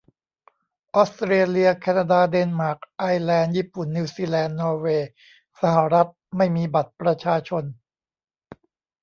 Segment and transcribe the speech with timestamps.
[0.95, 5.09] ออสเตรเลีย แคนาดา เดนมาร์ก ไอร์แลนด์ ญี่ปุ่น นิวซีแลนด์ นอร์เวย์
[5.61, 7.63] สหรัฐ ไม่มีบัตรประชาชน